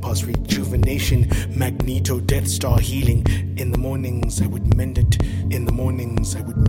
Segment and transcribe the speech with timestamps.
[0.00, 3.24] past rejuvenation, magneto, Death Star healing.
[3.56, 6.67] In the mornings I would mend it, in the mornings I would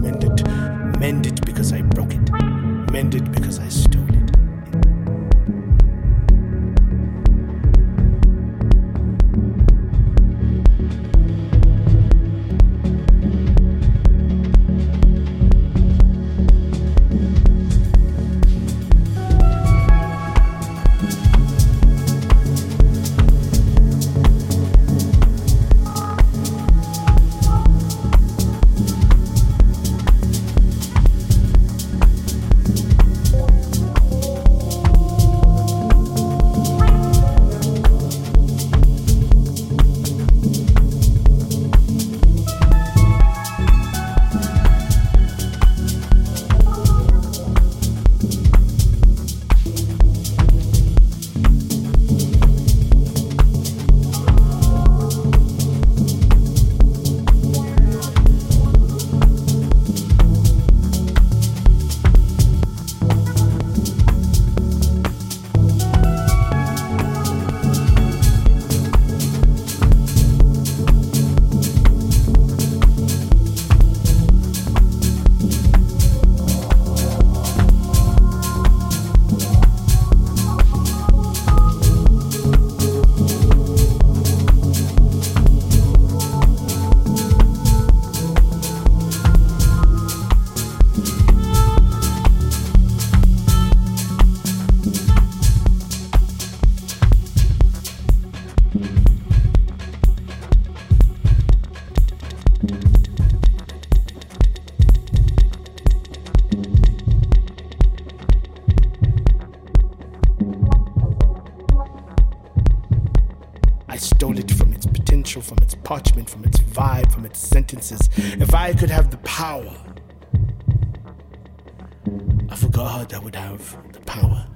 [123.59, 124.47] have the power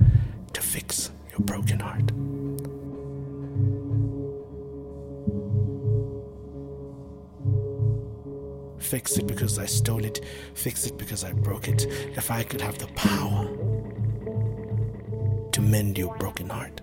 [0.53, 2.11] to fix your broken heart.
[8.79, 10.23] Fix it because I stole it.
[10.53, 11.85] Fix it because I broke it.
[12.17, 13.47] If I could have the power
[15.51, 16.81] to mend your broken heart.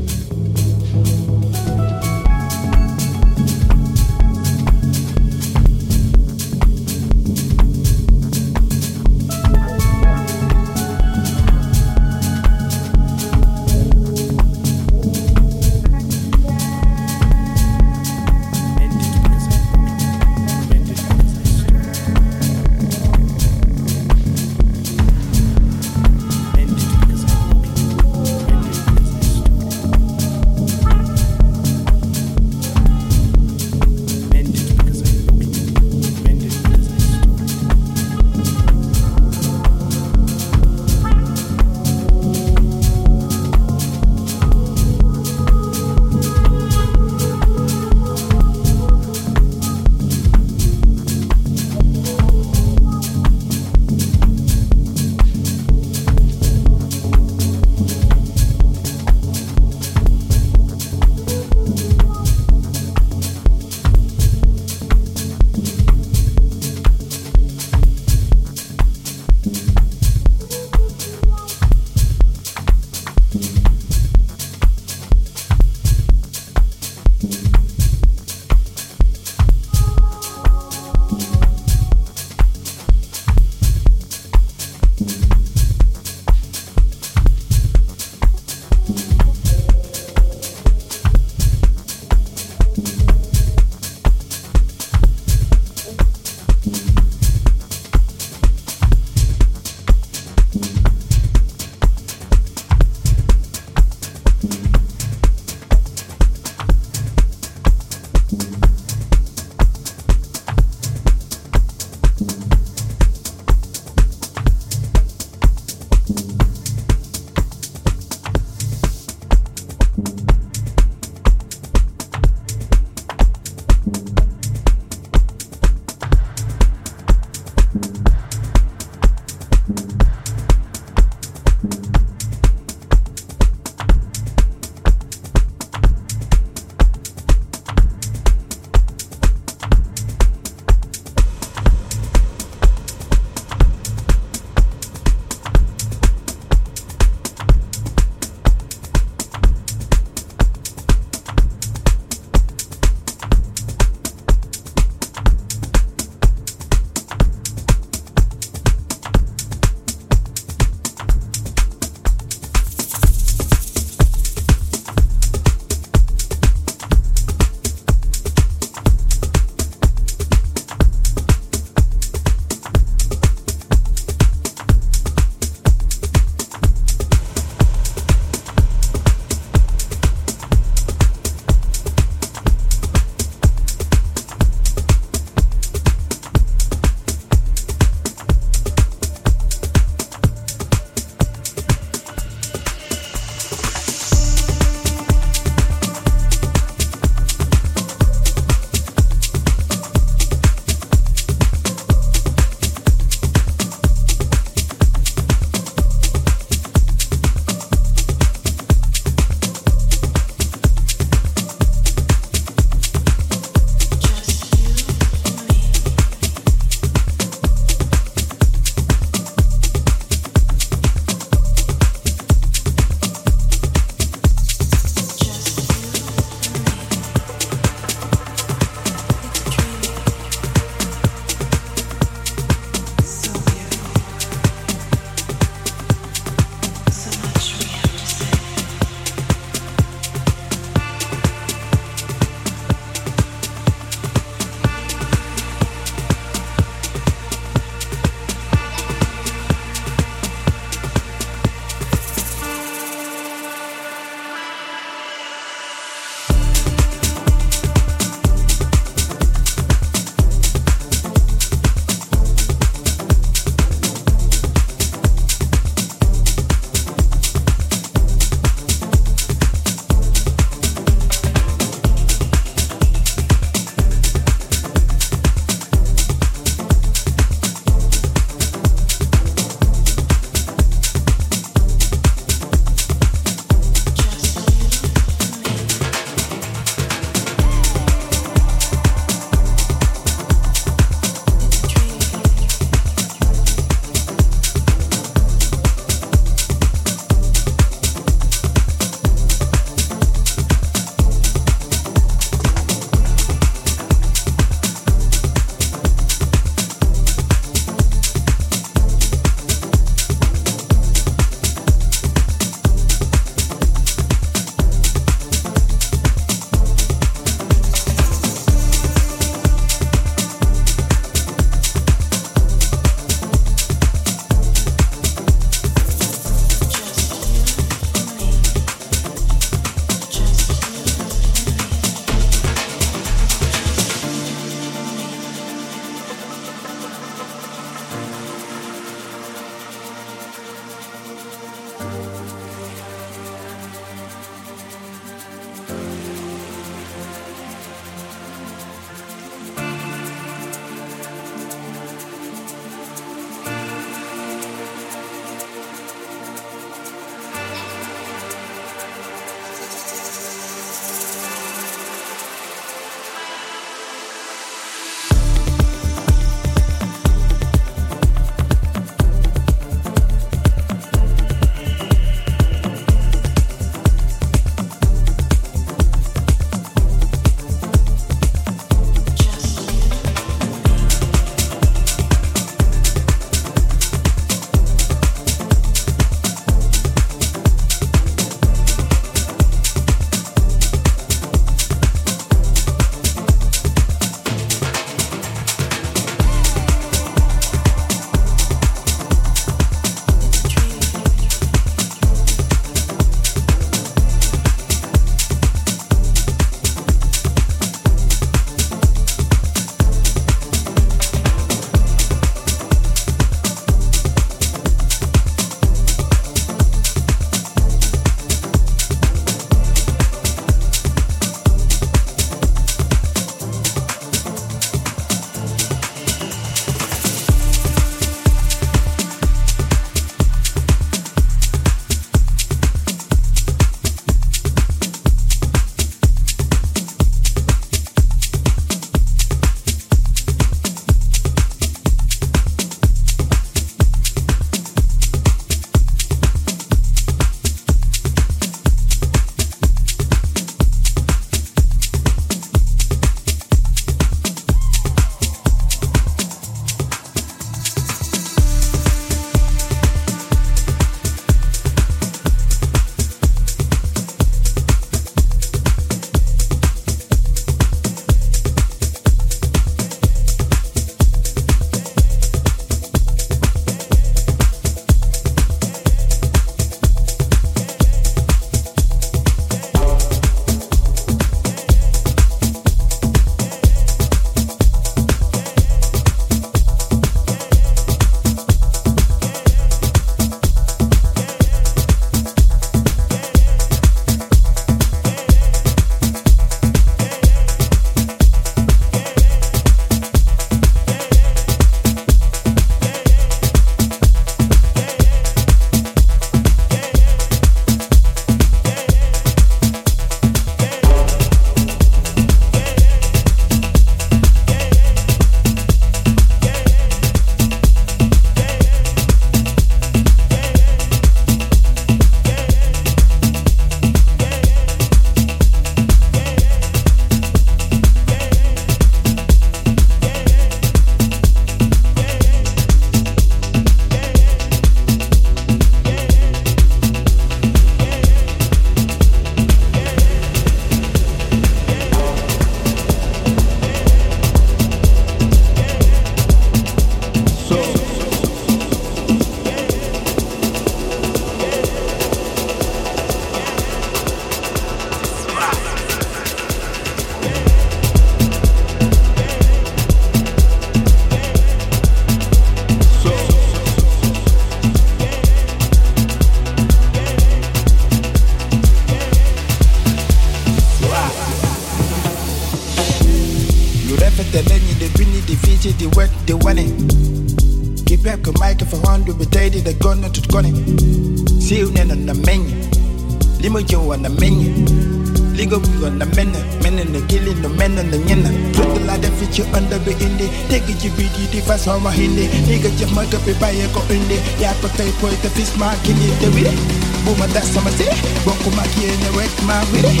[591.72, 595.28] Fast homa hindi Nigga just mug up baye ko indi Ya pa tay po ite
[595.34, 596.56] fist ma kini de wiri
[597.04, 597.84] Buma da sama si
[598.24, 600.00] Bonku ma kiene wek ma wiri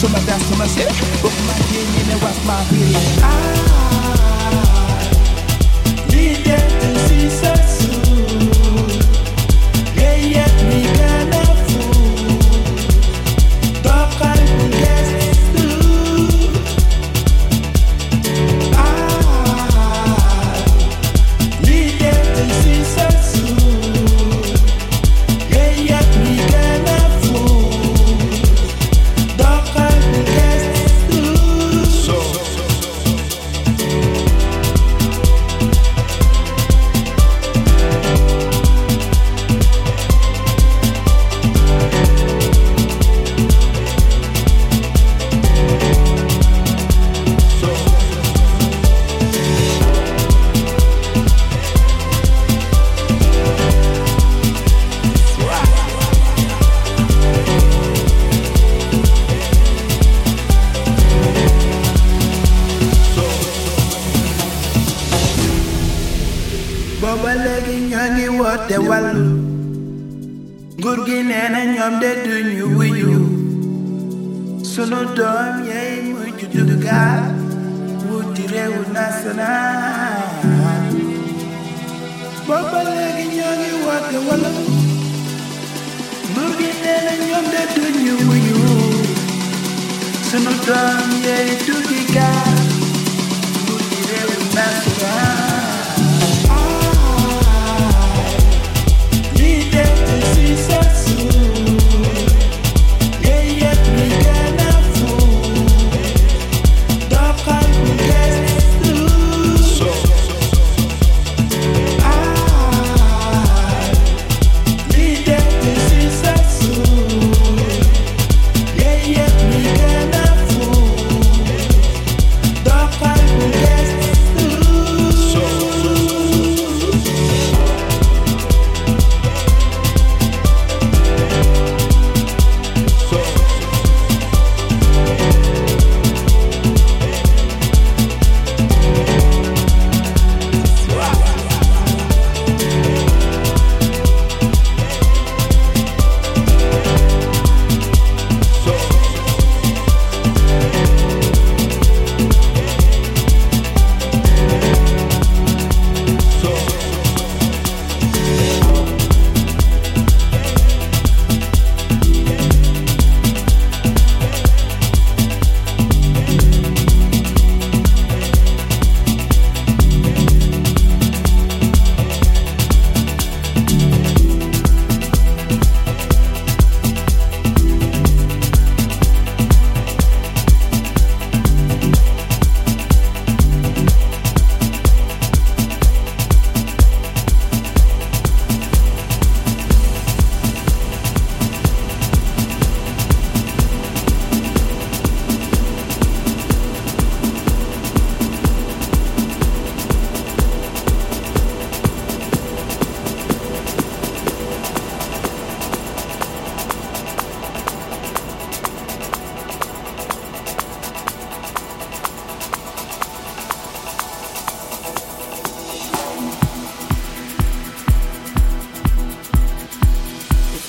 [0.00, 0.84] Suma da sama si
[1.22, 3.80] Bonku ma kiene wek ma wiri Ah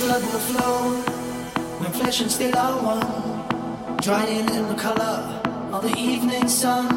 [0.01, 0.93] Blood will flow
[1.79, 3.97] when flesh and steel are one.
[3.97, 5.39] Drying in the color
[5.71, 6.87] of the evening sun.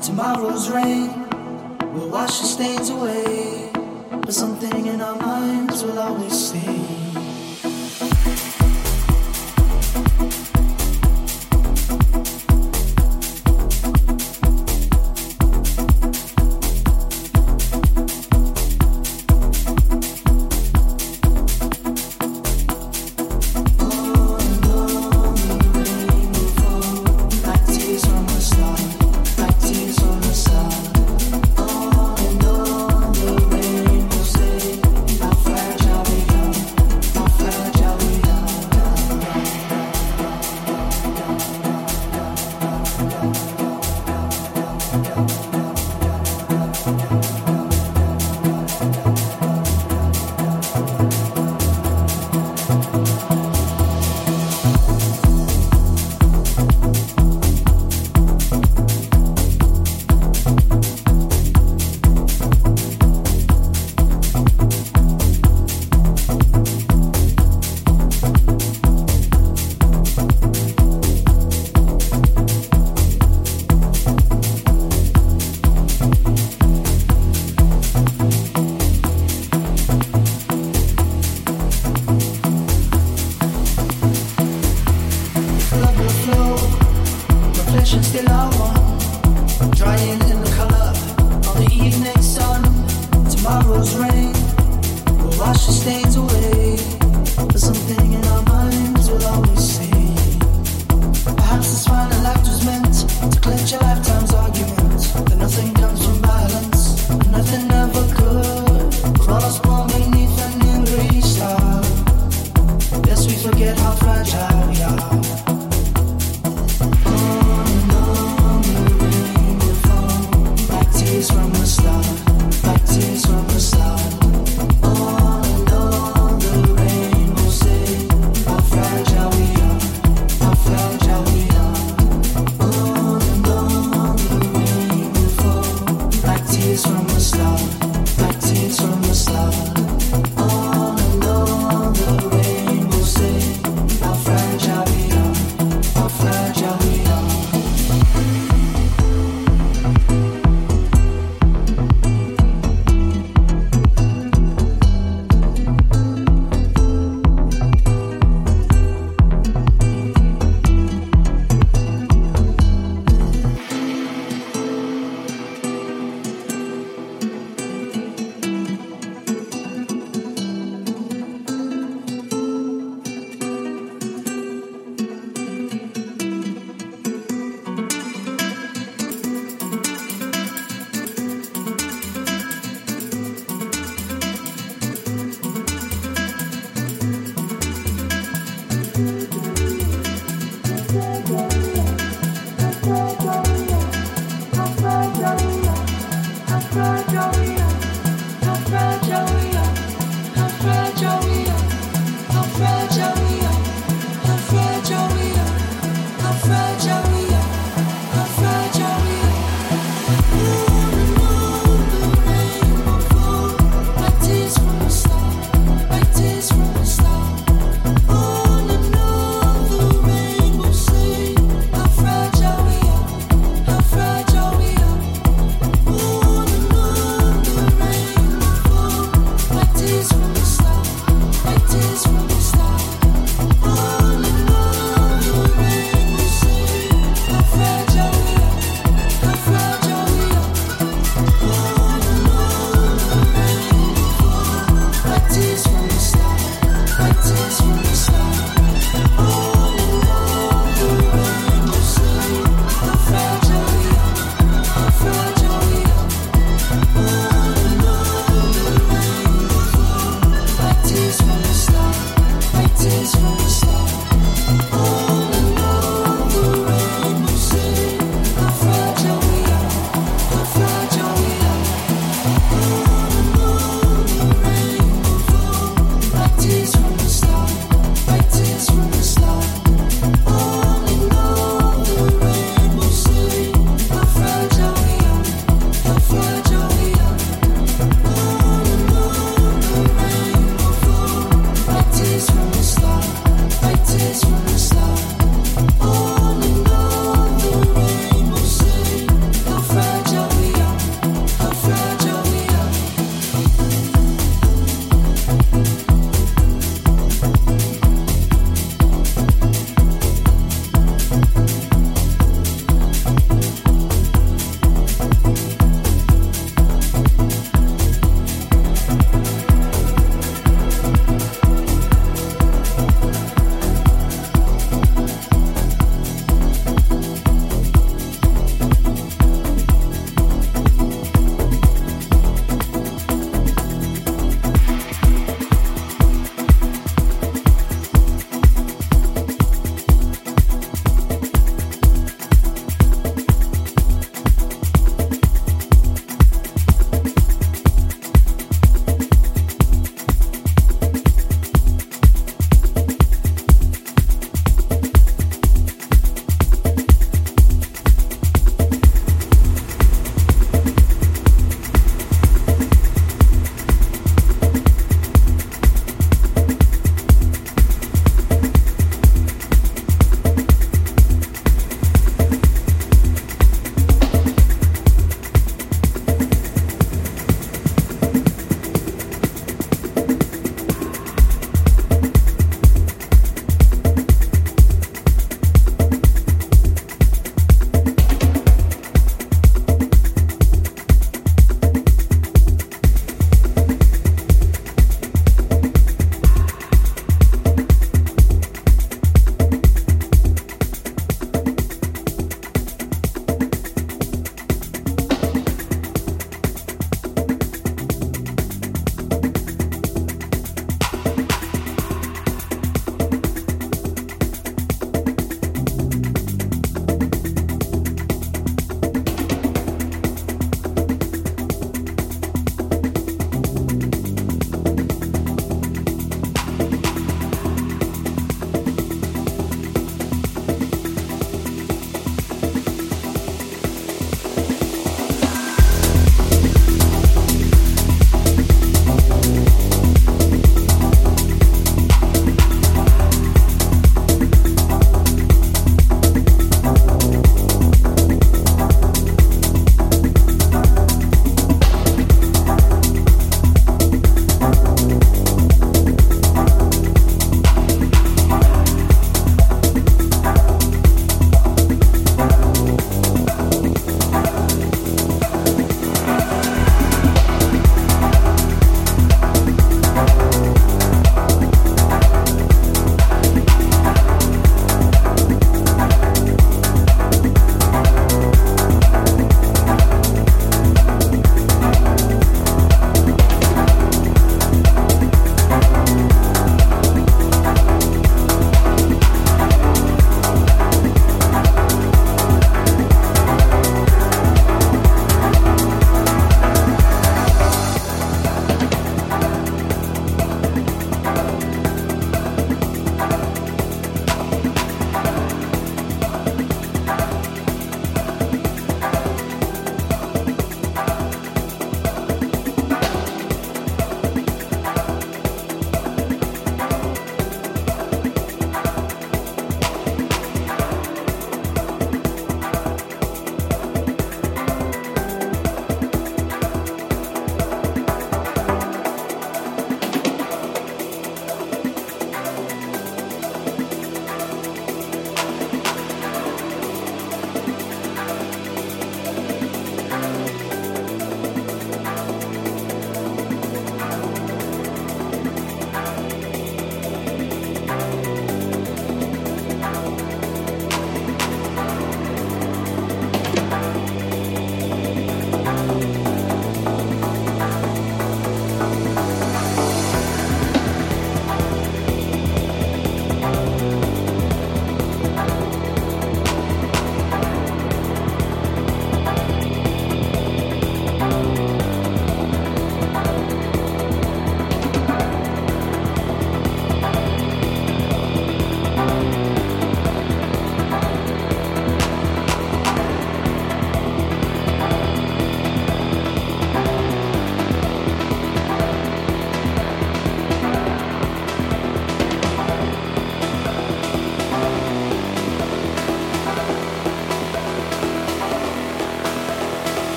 [0.00, 1.28] Tomorrow's rain
[1.92, 3.70] will wash the stains away,
[4.22, 6.97] but something in our minds will always stay.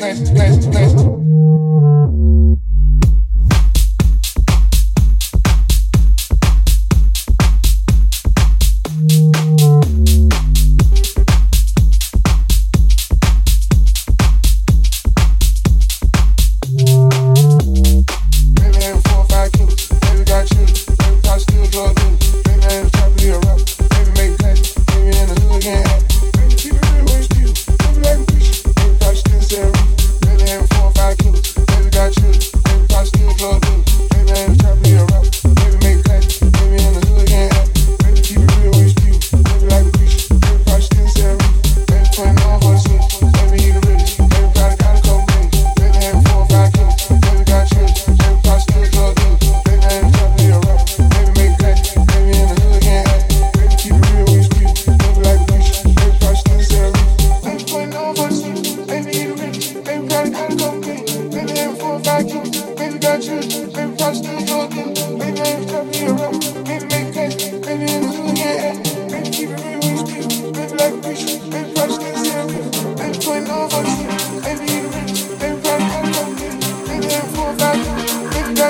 [0.00, 0.49] let's.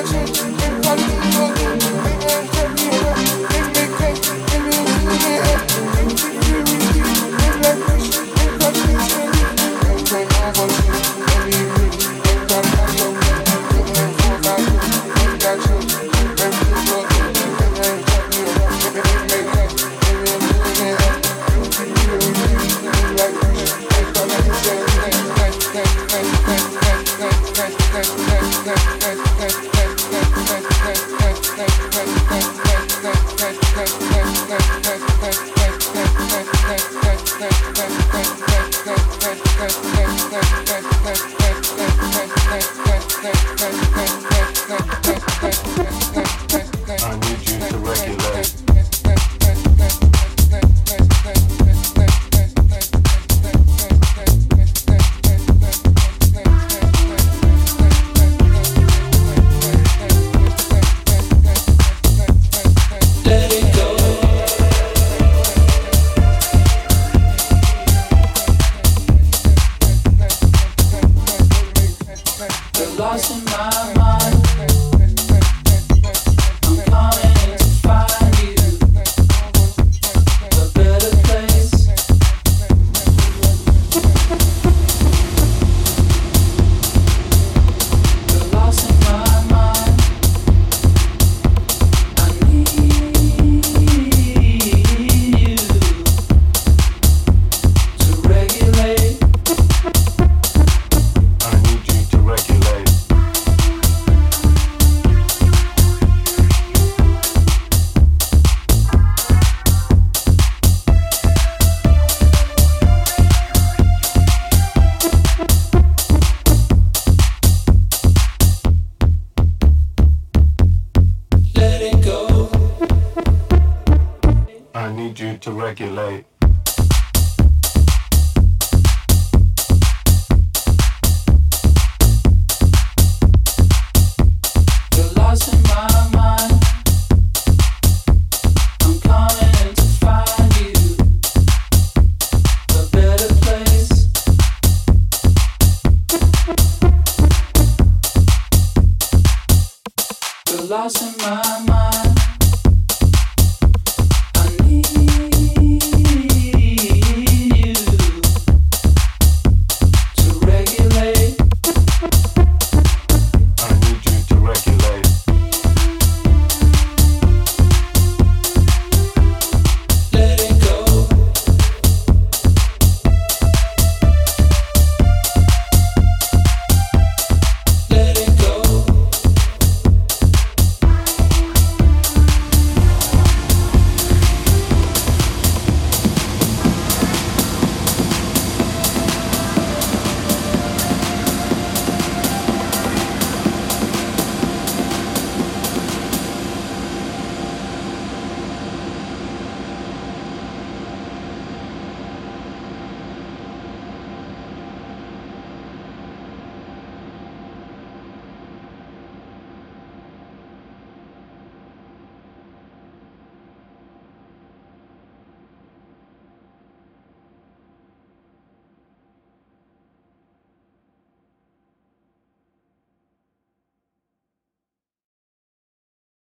[0.02, 0.49] Thank you.